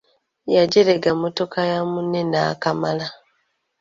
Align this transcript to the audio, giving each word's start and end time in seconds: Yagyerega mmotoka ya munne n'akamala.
Yagyerega 0.55 1.09
mmotoka 1.15 1.59
ya 1.71 1.79
munne 1.91 2.21
n'akamala. 2.31 3.07